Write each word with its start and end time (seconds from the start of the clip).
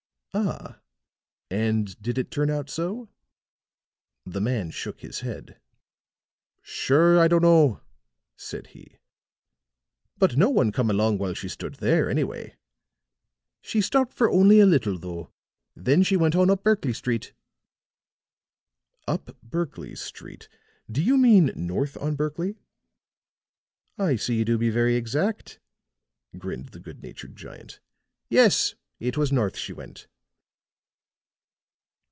"Ah! 0.33 0.79
And 1.49 2.01
did 2.01 2.17
it 2.17 2.31
turn 2.31 2.49
out 2.49 2.69
so?" 2.69 3.09
The 4.25 4.39
man 4.39 4.71
shook 4.71 5.01
his 5.01 5.19
head. 5.19 5.59
"Sure, 6.61 7.19
I 7.19 7.27
dunno," 7.27 7.81
said 8.37 8.67
he. 8.67 8.97
"But 10.17 10.37
no 10.37 10.49
one 10.49 10.71
come 10.71 10.89
along 10.89 11.17
while 11.17 11.33
she 11.33 11.49
stood 11.49 11.75
there, 11.75 12.09
anyway. 12.09 12.55
She 13.61 13.81
stopped 13.81 14.13
for 14.13 14.31
only 14.31 14.61
a 14.61 14.65
little, 14.65 14.97
though; 14.97 15.33
then 15.75 16.01
she 16.01 16.15
went 16.15 16.37
on 16.37 16.49
up 16.49 16.63
Berkley 16.63 16.93
Street." 16.93 17.33
"Up 19.09 19.35
Berkley 19.43 19.95
Street? 19.97 20.47
Do 20.89 21.01
you 21.03 21.17
mean 21.17 21.51
north 21.57 21.97
on 21.97 22.15
Berkley?" 22.15 22.55
"I 23.97 24.15
see 24.15 24.35
you 24.37 24.45
do 24.45 24.57
be 24.57 24.69
very 24.69 24.95
exact," 24.95 25.59
grinned 26.37 26.69
the 26.69 26.79
good 26.79 27.03
natured 27.03 27.35
giant. 27.35 27.81
"Yes; 28.29 28.75
it 28.97 29.17
was 29.17 29.33
north 29.33 29.57
she 29.57 29.73
went." 29.73 30.07